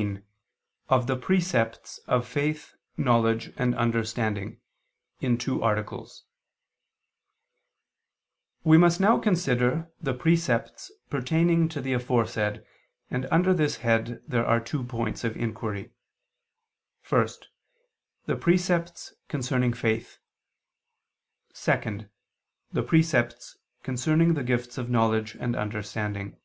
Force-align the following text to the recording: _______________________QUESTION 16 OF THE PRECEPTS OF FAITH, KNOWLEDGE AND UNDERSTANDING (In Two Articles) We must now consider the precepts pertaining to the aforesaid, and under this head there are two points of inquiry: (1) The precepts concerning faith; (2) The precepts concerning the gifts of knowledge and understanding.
_______________________QUESTION 0.02 0.16
16 0.16 0.26
OF 0.88 1.06
THE 1.08 1.16
PRECEPTS 1.16 1.98
OF 2.08 2.26
FAITH, 2.26 2.74
KNOWLEDGE 2.96 3.52
AND 3.58 3.74
UNDERSTANDING 3.74 4.58
(In 5.20 5.36
Two 5.36 5.62
Articles) 5.62 6.24
We 8.64 8.78
must 8.78 8.98
now 8.98 9.18
consider 9.18 9.92
the 10.00 10.14
precepts 10.14 10.90
pertaining 11.10 11.68
to 11.68 11.82
the 11.82 11.92
aforesaid, 11.92 12.64
and 13.10 13.26
under 13.30 13.52
this 13.52 13.76
head 13.84 14.22
there 14.26 14.46
are 14.46 14.58
two 14.58 14.82
points 14.84 15.22
of 15.22 15.36
inquiry: 15.36 15.92
(1) 17.06 17.28
The 18.24 18.36
precepts 18.36 19.12
concerning 19.28 19.74
faith; 19.74 20.16
(2) 21.52 22.08
The 22.72 22.82
precepts 22.82 23.58
concerning 23.82 24.32
the 24.32 24.42
gifts 24.44 24.78
of 24.78 24.88
knowledge 24.88 25.34
and 25.34 25.54
understanding. 25.54 26.38